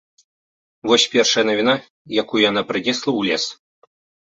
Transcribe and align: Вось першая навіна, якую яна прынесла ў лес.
Вось 0.91 1.05
першая 1.15 1.43
навіна, 1.51 1.73
якую 2.23 2.41
яна 2.49 2.61
прынесла 2.73 3.11
ў 3.15 3.21
лес. 3.31 3.43